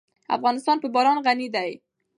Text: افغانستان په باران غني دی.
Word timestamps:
افغانستان 0.35 0.77
په 0.83 0.87
باران 0.93 1.17
غني 1.25 1.47
دی. 1.55 1.71